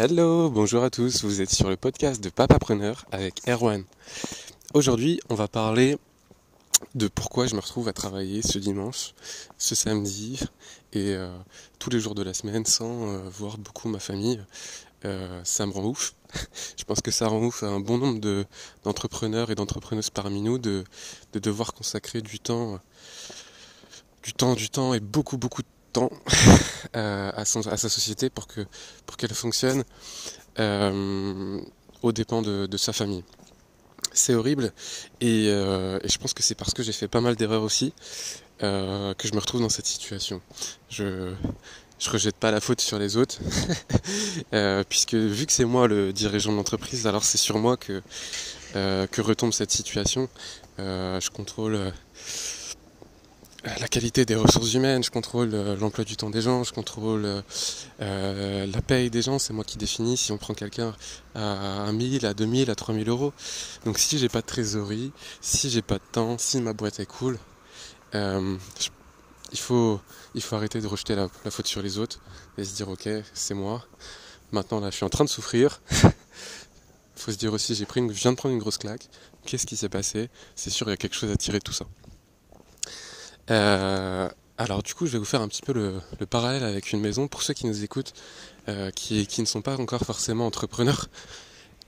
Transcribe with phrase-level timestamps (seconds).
[0.00, 3.82] Hello, bonjour à tous, vous êtes sur le podcast de Papapreneur avec Erwan.
[4.72, 5.98] Aujourd'hui, on va parler
[6.94, 9.12] de pourquoi je me retrouve à travailler ce dimanche,
[9.58, 10.38] ce samedi
[10.92, 11.36] et euh,
[11.80, 14.40] tous les jours de la semaine sans euh, voir beaucoup ma famille.
[15.04, 16.14] Euh, ça me rend ouf.
[16.78, 18.46] je pense que ça rend ouf à un bon nombre de,
[18.84, 20.84] d'entrepreneurs et d'entrepreneuses parmi nous de,
[21.32, 22.78] de devoir consacrer du temps,
[24.22, 25.68] du temps, du temps et beaucoup, beaucoup de
[25.98, 26.10] temps
[26.94, 28.62] à, sa société pour que
[29.06, 29.84] pour qu'elle fonctionne
[30.58, 31.60] euh,
[32.02, 33.24] aux dépens de, sa famille.
[34.12, 34.72] C'est horrible
[35.20, 37.92] et, euh, et, je pense que c'est parce que j'ai fait pas mal d'erreurs aussi
[38.62, 40.40] euh, que je me retrouve dans cette situation.
[40.88, 41.34] Je
[41.98, 43.38] je rejette pas la faute sur les autres,
[44.54, 48.02] euh, puisque vu que c'est moi le dirigeant de l'entreprise, alors c'est sur moi que
[48.76, 50.28] euh, retombe cette situation.
[50.78, 51.92] Euh, je contrôle
[53.64, 57.42] la qualité des ressources humaines, je contrôle l'emploi du temps des gens, je contrôle
[57.98, 60.94] la paye des gens, c'est moi qui définis si on prend quelqu'un
[61.34, 63.32] à 1000, à 2000, à 3000 euros.
[63.84, 67.06] Donc si j'ai pas de trésorerie, si j'ai pas de temps, si ma boîte est
[67.06, 67.38] cool,
[68.14, 68.56] euh,
[69.52, 70.00] il faut,
[70.34, 72.20] il faut arrêter de rejeter la, la, faute sur les autres
[72.56, 73.84] et se dire ok, c'est moi.
[74.52, 75.80] Maintenant là, je suis en train de souffrir.
[77.16, 79.08] Faut se dire aussi, j'ai pris une, je viens de prendre une grosse claque.
[79.44, 80.30] Qu'est-ce qui s'est passé?
[80.54, 81.84] C'est sûr, il y a quelque chose à tirer de tout ça.
[83.50, 86.92] Euh, alors du coup, je vais vous faire un petit peu le, le, parallèle avec
[86.92, 88.12] une maison pour ceux qui nous écoutent,
[88.68, 91.08] euh, qui, ne sont pas encore forcément entrepreneurs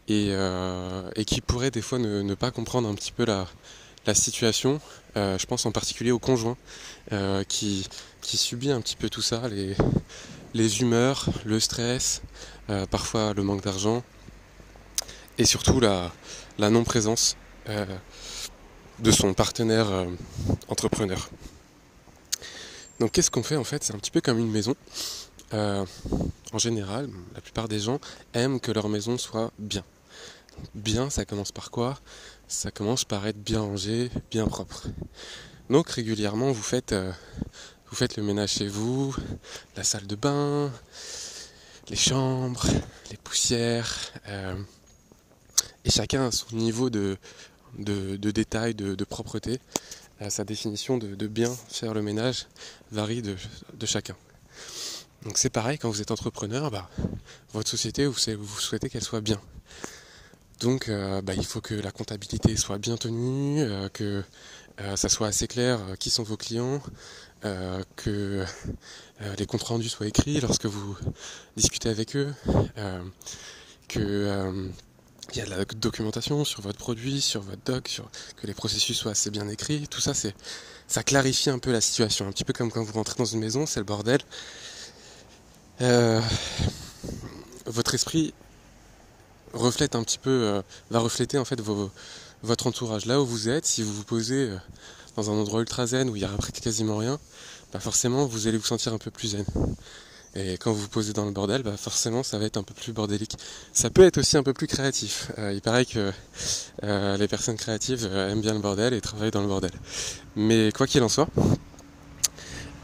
[0.09, 3.47] et, euh, qui pourraient des fois ne, pas comprendre un petit peu la,
[4.15, 4.81] situation.
[5.15, 6.57] Je pense en particulier au conjoint
[7.47, 7.87] qui,
[8.23, 9.77] qui subit un petit peu tout ça, les,
[10.53, 12.23] les humeurs, le stress,
[12.91, 14.03] parfois le manque d'argent
[15.39, 16.11] et surtout la,
[16.59, 17.37] non-présence
[19.01, 20.07] de son partenaire euh,
[20.69, 21.31] entrepreneur.
[22.99, 23.83] Donc qu'est-ce qu'on fait en fait?
[23.83, 24.75] C'est un petit peu comme une maison.
[25.55, 25.85] Euh,
[26.53, 27.99] en général, la plupart des gens
[28.35, 29.85] aiment que leur maison soit bien.
[30.75, 31.99] Bien, ça commence par quoi?
[32.47, 34.87] Ça commence par être bien rangé, bien propre.
[35.71, 37.13] Donc régulièrement, vous faites, euh,
[38.17, 39.17] le ménage chez vous,
[39.77, 40.71] la salle de bain,
[41.89, 42.67] les chambres,
[43.11, 43.97] les poussières,
[45.85, 47.17] et chacun a son niveau de,
[47.79, 49.61] de, de détail, de, propreté.
[50.29, 52.47] Sa définition de, bien faire le ménage
[52.93, 53.37] varie de,
[53.87, 54.17] chacun.
[55.25, 56.91] Donc c'est pareil, quand vous êtes entrepreneur, bah,
[57.53, 59.41] votre société, vous, vous souhaitez qu'elle soit bien.
[60.61, 64.23] Donc euh, bah, il faut que la comptabilité soit bien tenue, euh, que
[64.81, 66.83] euh, ça soit assez clair qui sont vos clients,
[67.97, 68.45] que
[69.39, 70.95] les comptes rendus soient écrits lorsque vous
[71.57, 72.35] discutez avec eux,
[73.89, 74.71] que
[75.35, 78.55] il y a de la documentation sur votre produit, sur votre doc, sur que les
[78.55, 79.87] processus soient assez bien écrits.
[79.89, 80.35] Tout ça, c'est
[80.89, 83.41] ça clarifie un peu la situation, un petit peu comme quand vous rentrez dans une
[83.41, 84.21] maison, c'est le bordel.
[87.67, 88.35] votre esprit
[89.53, 91.61] reflète un petit peu, euh, va refléter en fait
[92.43, 93.07] votre entourage.
[93.07, 94.57] Là où vous êtes, si vous vous posez euh,
[95.17, 97.19] dans un endroit ultra zen où il y a après quasiment rien,
[97.73, 99.45] bah forcément vous allez vous sentir un peu plus zen.
[100.35, 102.75] Et quand vous vous posez dans le bordel, bah forcément ça va être un peu
[102.75, 103.37] plus bordélique.
[103.73, 105.33] Ça peut être aussi un peu plus créatif.
[105.39, 106.13] Euh, il paraît que
[106.85, 109.73] euh, les personnes créatives aiment bien le bordel et travaillent dans le bordel.
[110.37, 111.29] Mais quoi qu'il en soit,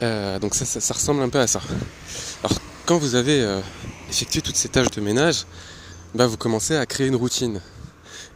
[0.01, 1.61] donc ça, ça, ça, ressemble un peu à ça.
[2.43, 3.61] Alors quand vous avez
[4.11, 5.47] effectué toutes ces tâches de ménage,
[6.15, 7.61] bah, vous commencez à créer une routine.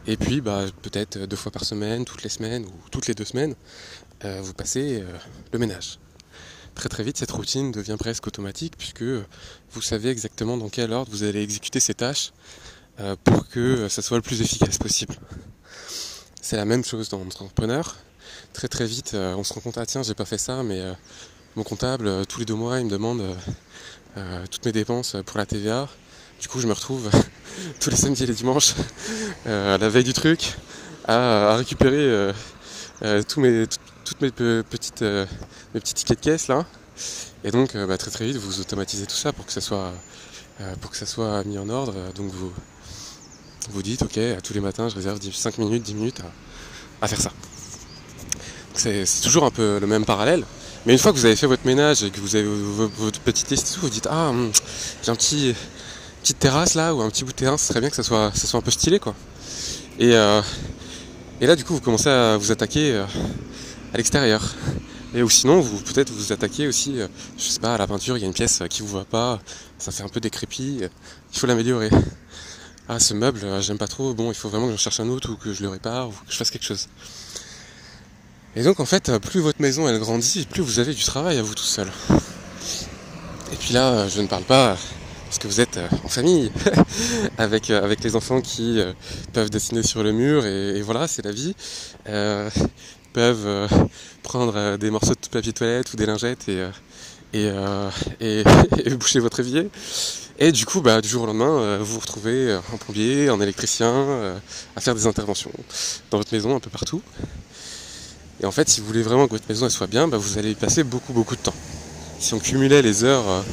[0.07, 3.25] Et puis, bah, peut-être deux fois par semaine, toutes les semaines ou toutes les deux
[3.25, 3.55] semaines,
[4.25, 5.17] euh, vous passez euh,
[5.51, 5.99] le ménage.
[6.75, 11.11] Très très vite, cette routine devient presque automatique puisque vous savez exactement dans quel ordre
[11.11, 12.31] vous allez exécuter ces tâches
[12.99, 15.15] euh, pour que ça soit le plus efficace possible.
[16.41, 17.95] C'est la même chose dans entrepreneur.
[18.53, 20.81] Très très vite, on se rend compte, ah tiens, j'ai pas fait ça, mais
[21.55, 23.23] mon comptable, tous les deux mois, il me demande
[24.49, 25.87] toutes mes dépenses pour la TVA.
[26.41, 27.07] Du coup, je me retrouve
[27.79, 28.73] tous les samedis et les dimanches,
[29.47, 30.55] euh, la veille du truc,
[31.07, 32.33] à, récupérer euh,
[33.03, 33.67] euh, tous mes,
[34.21, 36.65] mes petites, mes petits tickets de caisse là.
[37.43, 39.91] Et donc, bah, très très vite, vous automatisez tout ça pour que ça soit,
[40.79, 41.95] pour que ça soit mis en ordre.
[42.15, 42.51] Donc, vous
[43.69, 46.21] vous dites, ok, tous les matins, je réserve 5 minutes, 10 minutes
[47.01, 47.31] à, faire ça.
[48.73, 50.43] C'est toujours un peu le même parallèle.
[50.85, 52.47] Mais une fois que vous avez fait votre ménage et que vous avez
[52.97, 54.51] votre petite liste, vous dites ah hum,
[55.03, 55.53] j'ai un petit
[56.21, 58.31] petite terrasse là ou un petit bout de terrain, ce serait bien que ça soit,
[58.33, 59.13] ça soit un peu stylé quoi.
[59.99, 60.41] Et, euh,
[61.39, 63.05] et là du coup vous commencez à vous attaquer euh,
[63.93, 64.41] à l'extérieur.
[65.13, 67.07] Et ou sinon vous peut-être vous attaquez aussi, euh,
[67.37, 69.41] je sais pas, à la peinture, il y a une pièce qui vous va pas,
[69.77, 70.79] ça fait un peu décrépit,
[71.33, 71.89] il faut l'améliorer.
[72.87, 75.31] Ah ce meuble j'aime pas trop, bon il faut vraiment que j'en cherche un autre
[75.31, 76.87] ou que je le répare ou que je fasse quelque chose.
[78.55, 81.41] Et donc en fait plus votre maison elle grandit, plus vous avez du travail à
[81.41, 81.91] vous tout seul.
[83.51, 84.77] Et puis là je ne parle pas
[85.25, 86.51] parce que vous êtes en famille,
[87.37, 88.81] avec, avec les enfants qui
[89.31, 91.55] peuvent dessiner sur le mur, et, voilà, c'est la vie.
[93.13, 93.67] Peuvent
[94.23, 96.67] prendre des morceaux de papier toilette ou des lingettes et,
[97.33, 97.51] et,
[98.19, 98.43] et,
[98.85, 99.69] et boucher votre évier.
[100.43, 103.29] Et du coup, bah, du jour au lendemain, euh, vous vous retrouvez euh, en plombier,
[103.29, 104.35] en électricien, euh,
[104.75, 105.51] à faire des interventions
[106.09, 107.03] dans votre maison un peu partout.
[108.41, 110.49] Et en fait, si vous voulez vraiment que votre maison soit bien, bah, vous allez
[110.49, 111.53] y passer beaucoup beaucoup de temps.
[112.17, 113.45] Si on cumulait les heures,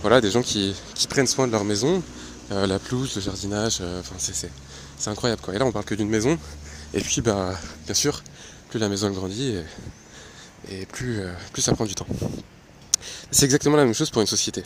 [0.00, 0.74] voilà, des gens qui,
[1.10, 2.02] prennent soin de leur maison,
[2.50, 3.82] la pelouse, le jardinage,
[4.18, 5.54] c'est incroyable quoi.
[5.54, 6.38] Et là, on parle que d'une maison.
[6.94, 8.22] Et puis, bah, bien sûr,
[8.72, 9.54] plus la maison grandit
[10.70, 11.20] et, plus,
[11.52, 12.06] plus ça prend du temps.
[13.30, 14.62] C'est exactement la même chose pour une société.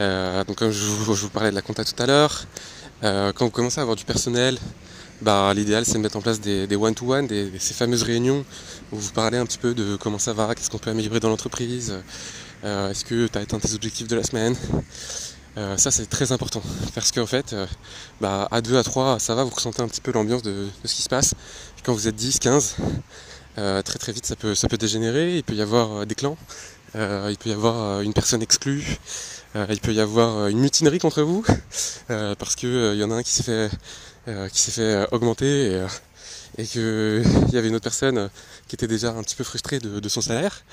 [0.00, 2.44] Euh, donc comme je vous, parlais de la compta tout à l'heure,
[3.04, 4.58] euh, quand vous commencez à avoir du personnel,
[5.22, 7.26] bah, l'idéal c'est de mettre en place des one-to-one,
[7.58, 8.44] ces fameuses réunions
[8.92, 11.30] où vous parlez un petit peu de comment ça va, qu'est-ce qu'on peut améliorer dans
[11.30, 11.94] l'entreprise,
[12.64, 14.54] euh, est-ce que tu as atteint tes objectifs de la semaine.
[15.76, 16.62] Ça c'est très important
[16.94, 17.54] parce qu'en fait,
[18.20, 20.94] bah, à 2, à 3, ça va, vous ressentez un petit peu l'ambiance de, ce
[20.94, 21.34] qui se passe.
[21.82, 22.76] quand vous êtes 10, 15,
[23.56, 26.36] très très vite ça peut, ça peut dégénérer, il peut y avoir des clans,
[26.94, 28.98] il peut y avoir une personne exclue,
[29.56, 31.42] euh, il peut y avoir euh, une mutinerie contre vous
[32.10, 33.70] euh, parce que il y en a un qui s'est fait
[34.52, 35.86] qui s'est fait augmenter et,
[36.58, 38.28] et qu'il y avait une autre personne
[38.66, 40.64] qui était déjà un petit peu frustrée de, son salaire.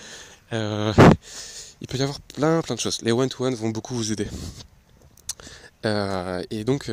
[0.51, 2.99] il peut y avoir plein plein de choses.
[3.03, 4.27] Les one-to-one vont beaucoup vous aider.
[5.83, 6.89] Et donc,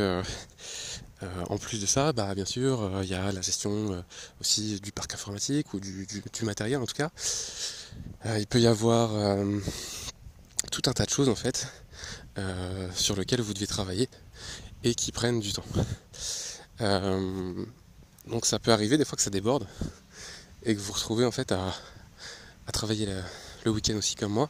[1.48, 4.04] en plus de ça, bah, bien sûr, il y a la gestion
[4.40, 6.06] aussi du parc informatique ou du,
[6.42, 7.10] matériel en tout cas.
[8.36, 9.10] il peut y avoir
[10.70, 11.68] tout un tas de choses en fait
[12.38, 14.08] euh, sur lesquelles vous devez travailler
[14.84, 15.64] et qui prennent du temps.
[16.80, 17.52] Euh,
[18.26, 19.66] donc ça peut arriver des fois que ça déborde
[20.62, 21.74] et que vous vous retrouvez en fait à,
[22.72, 23.06] travailler
[23.64, 24.48] le, week-end aussi comme moi,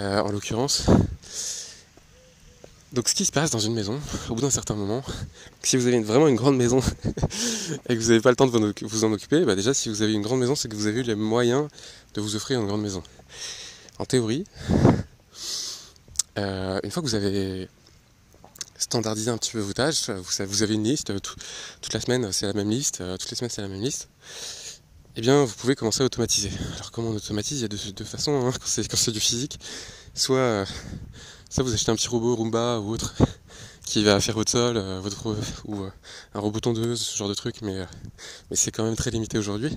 [0.00, 0.86] euh, en l'occurrence.
[2.92, 5.02] Donc ce qui se passe dans une maison, au bout d'un certain moment,
[5.62, 6.80] si vous avez vraiment une grande maison
[7.88, 10.02] et que vous n'avez pas le temps de vous en occuper, bah déjà si vous
[10.02, 11.68] avez une grande maison, c'est que vous avez eu les moyens
[12.14, 13.02] de vous offrir une grande maison.
[13.98, 14.44] En théorie,
[16.38, 17.68] euh, une fois que vous avez
[18.76, 22.54] standardisé un petit peu vos tâches, vous, avez une liste, toute la semaine c'est la
[22.54, 24.08] même liste, euh, toutes les semaines c'est la même liste,
[25.14, 26.50] eh bien vous pouvez commencer à automatiser.
[26.76, 27.58] Alors comment on automatise?
[27.58, 28.52] Il y a deux, façons hein,
[28.90, 29.60] quand c'est du physique.
[30.14, 30.66] Soit,
[31.50, 33.14] ça vous achetez un petit robot Roomba ou autre
[33.84, 35.36] qui va faire votre sol, euh, votre,
[35.66, 35.84] ou
[36.34, 37.84] un robot tondeuse, ce genre de truc, mais,
[38.48, 39.76] mais c'est quand même très limité aujourd'hui.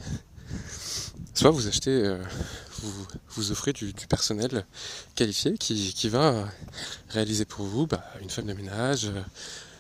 [1.34, 2.16] Soit vous achetez
[2.84, 4.66] vous, vous offrez du, personnel
[5.16, 6.48] qualifié qui, va
[7.10, 9.10] réaliser pour vous bah, une femme de ménage,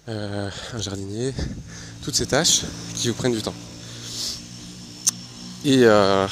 [0.07, 1.33] euh, un jardinier,
[2.03, 2.61] toutes ces tâches
[2.95, 3.53] qui vous prennent du temps.
[5.65, 6.27] Et, euh,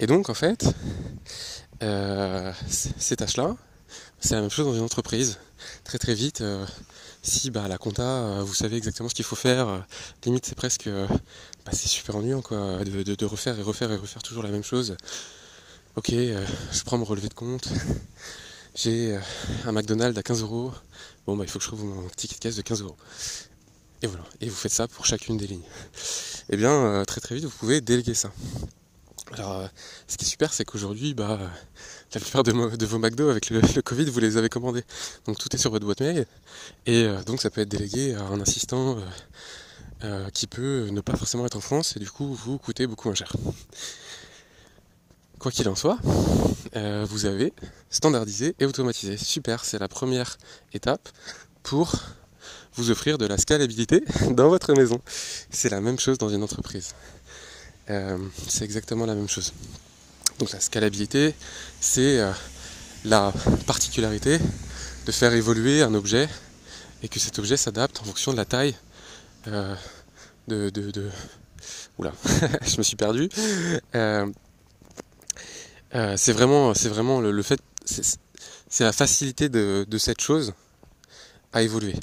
[0.00, 0.66] et donc en fait,
[1.82, 3.56] euh, ces tâches-là,
[4.20, 5.38] c'est la même chose dans une entreprise.
[5.84, 6.42] Très très vite,
[7.22, 9.84] si bah, la compta, vous savez exactement ce qu'il faut faire,
[10.24, 14.42] limite c'est presque bah, c'est super ennuyant quoi, de, refaire et refaire et refaire toujours
[14.42, 14.96] la même chose.
[15.96, 17.68] Ok, euh, je prends mon relevé de compte.
[18.74, 19.20] J'ai euh,
[19.66, 20.72] un McDonald's à 15 euros.
[21.26, 22.96] Bon, bah, il faut que je trouve mon ticket de caisse de 15 euros.
[24.00, 24.24] Et voilà.
[24.40, 25.66] Et vous faites ça pour chacune des lignes.
[26.50, 28.32] Eh bien, euh, très très vite, vous pouvez déléguer ça.
[29.32, 29.68] Alors,
[30.06, 31.38] ce qui est super, c'est qu'aujourd'hui, bah,
[32.14, 32.52] la plupart de,
[32.86, 34.82] vos McDo avec le, Covid, vous les avez commandés.
[35.26, 36.26] Donc tout est sur votre boîte mail.
[36.86, 38.98] Et donc ça peut être délégué à un assistant
[40.32, 43.14] qui peut ne pas forcément être en France et du coup vous coûter beaucoup moins
[43.14, 43.32] cher.
[45.38, 45.98] Quoi qu'il en soit,
[46.74, 47.52] euh, vous avez
[47.90, 49.16] standardisé et automatisé.
[49.16, 50.36] Super, c'est la première
[50.72, 51.08] étape
[51.62, 51.94] pour
[52.74, 55.00] vous offrir de la scalabilité dans votre maison.
[55.50, 56.94] C'est la même chose dans une entreprise.
[57.88, 59.52] Euh, c'est exactement la même chose.
[60.38, 61.34] Donc la scalabilité,
[61.80, 62.32] c'est euh,
[63.04, 63.32] la
[63.66, 64.38] particularité
[65.06, 66.28] de faire évoluer un objet
[67.02, 68.76] et que cet objet s'adapte en fonction de la taille
[69.46, 71.10] de, de, de...
[71.98, 72.12] Oula,
[72.62, 73.28] je me suis perdu.
[75.94, 80.52] Euh, c'est vraiment, c'est vraiment le, fait, c'est la facilité de, cette chose
[81.52, 81.94] à évoluer.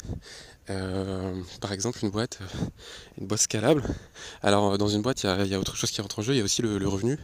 [0.68, 2.64] Euh, par exemple, une boîte, euh,
[3.18, 3.82] une boîte scalable.
[4.42, 6.34] Alors, dans une boîte, il y, a, autre chose qui rentre en jeu.
[6.34, 7.18] Il y a aussi le, revenu.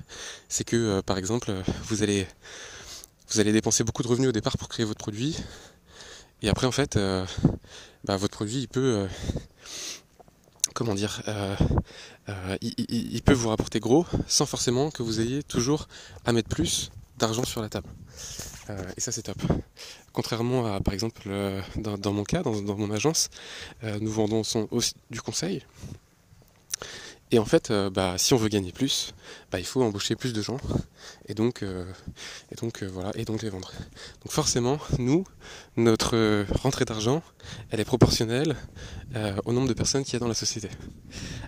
[0.49, 1.53] C'est que, par exemple,
[1.85, 2.27] vous allez,
[3.31, 5.37] vous allez dépenser beaucoup de revenus au départ pour créer votre produit.
[6.43, 6.99] Et après, en fait,
[8.05, 9.07] bah, votre produit, il peut,
[10.73, 11.55] comment dire, euh,
[12.29, 15.89] euh, il, peut vous rapporter gros sans forcément que vous ayez toujours
[16.25, 16.91] à mettre plus
[17.23, 17.89] d'argent sur la table.
[18.71, 19.41] Euh, et ça c'est top.
[20.13, 21.23] Contrairement à par exemple
[21.77, 23.31] dans, mon cas, dans, mon agence,
[23.83, 25.65] nous vendons aussi du conseil.
[27.35, 29.15] Et en fait, euh, bah, si on veut gagner plus,
[29.51, 30.59] bah, il faut embaucher plus de gens
[31.29, 31.91] et donc, euh,
[32.53, 33.73] et donc voilà, et donc les vendre.
[34.23, 35.25] Donc forcément, nous,
[35.79, 37.23] notre rentrée d'argent,
[37.71, 38.55] elle est proportionnelle
[39.45, 40.69] au nombre de personnes qu'il y a dans la société.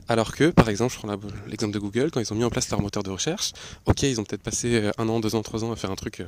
[0.08, 2.68] Alors que, par exemple, je prends l'exemple de Google, quand ils ont mis en place
[2.70, 3.52] leur moteur de recherche,
[3.86, 6.22] ok, ils ont peut-être passé un an, deux ans, trois ans à faire un truc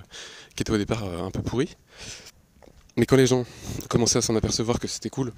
[0.54, 1.76] qui était au départ un peu pourri,
[2.96, 3.44] mais quand les gens
[3.88, 5.32] commençaient à s'en apercevoir que c'était cool,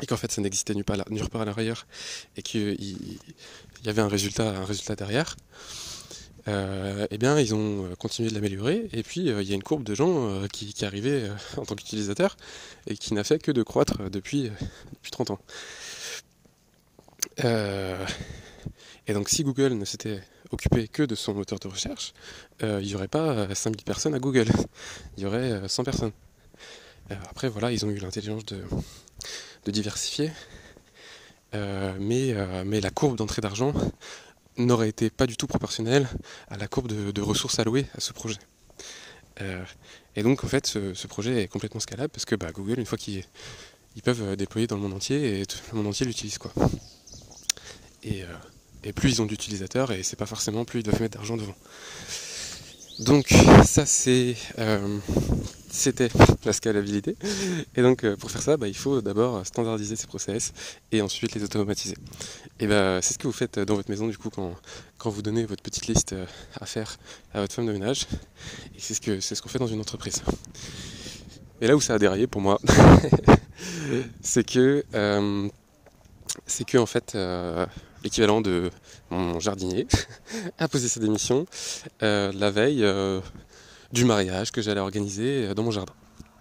[0.00, 1.86] et qu'en fait ça n'existait nulle part, à l'arrière,
[2.36, 2.76] et qu'il
[3.84, 4.54] y avait un résultat,
[4.96, 5.36] derrière,
[6.46, 9.62] euh, eh bien ils ont continué de l'améliorer, et puis euh, il y a une
[9.62, 12.36] courbe de gens euh, qui, qui arrivaient en tant qu'utilisateurs,
[12.86, 14.50] et qui n'a fait que de croître depuis,
[14.94, 15.40] depuis 30 ans.
[19.06, 22.14] et donc si Google ne s'était occupé que de son moteur de recherche,
[22.62, 24.48] il n'y aurait pas 5000 personnes à Google,
[25.16, 26.12] il y aurait 100 personnes.
[27.10, 28.62] Euh, après, voilà, ils ont eu l'intelligence de,
[29.70, 30.30] diversifier.
[31.54, 33.72] Euh, mais, euh, mais la courbe d'entrée d'argent
[34.58, 36.08] n'aurait été pas du tout proportionnelle
[36.48, 38.38] à la courbe de, ressources allouées à ce projet.
[40.16, 42.98] et donc en fait ce, projet est complètement scalable parce que bah, Google, une fois
[42.98, 43.24] qu'ils
[43.94, 46.52] ils peuvent déployer dans le monde entier et le monde entier l'utilise quoi.
[48.02, 48.24] Et,
[48.82, 51.54] et, plus ils ont d'utilisateurs et c'est pas forcément plus ils doivent mettre d'argent devant.
[52.98, 54.36] Donc ça c'est
[55.70, 56.08] c'était
[56.44, 57.16] la scalabilité.
[57.76, 60.52] Et donc euh, pour faire ça, bah, il faut d'abord standardiser ces process
[60.92, 61.96] et ensuite les automatiser.
[62.60, 64.54] Et bah, c'est ce que vous faites dans votre maison du coup quand,
[64.98, 66.26] quand vous donnez votre petite liste euh,
[66.60, 66.96] à faire
[67.32, 68.06] à votre femme de ménage.
[68.76, 70.22] Et c'est ce que c'est ce qu'on fait dans une entreprise.
[71.60, 72.60] Et là où ça a déraillé pour moi,
[74.22, 75.48] c'est que euh,
[76.46, 77.16] c'est que en fait
[78.04, 78.70] l'équivalent de
[79.10, 79.86] mon jardinier
[80.58, 81.46] a posé sa démission
[82.00, 82.84] la veille
[83.92, 85.92] du mariage que j'allais organiser euh, dans mon jardin.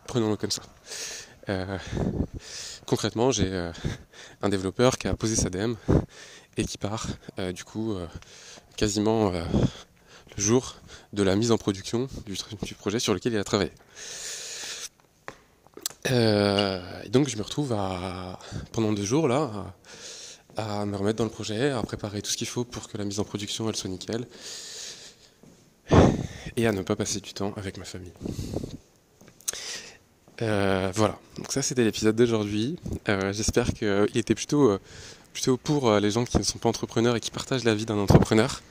[0.05, 0.63] Prenons-le comme ça.
[1.49, 1.77] Euh,
[2.85, 3.71] concrètement, j'ai euh,
[4.41, 5.75] un développeur qui a posé sa DEM
[6.57, 7.05] et qui part
[7.53, 7.95] du coup
[8.77, 9.43] quasiment le
[10.37, 10.77] jour
[11.13, 12.35] de la mise en production du,
[12.73, 13.71] projet sur lequel il a travaillé.
[16.11, 17.75] Et donc je me retrouve
[18.71, 19.73] pendant deux jours là
[20.55, 23.05] à, me remettre dans le projet, à préparer tout ce qu'il faut pour que la
[23.05, 24.25] mise en production elle soit nickel
[26.55, 28.11] et à ne pas passer du temps avec ma famille.
[30.41, 32.77] Euh, voilà, donc ça c'était l'épisode d'aujourd'hui.
[33.09, 34.79] Euh, j'espère qu'il était plutôt, euh,
[35.33, 37.97] plutôt pour les gens qui ne sont pas entrepreneurs et qui partagent la vie d'un
[37.97, 38.61] entrepreneur.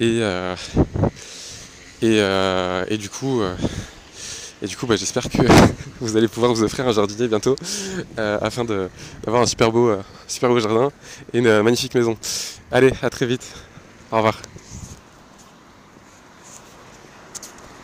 [0.00, 0.20] Et,
[2.02, 3.40] et, et, du coup,
[4.62, 5.42] et du coup bah, j'espère que
[6.00, 7.56] vous allez pouvoir vous offrir un jardinier bientôt
[8.16, 9.92] afin d'avoir un beau,
[10.26, 10.90] super beau jardin
[11.32, 12.16] et une magnifique maison.
[12.70, 13.46] Allez, à très vite.
[14.10, 14.40] Au revoir.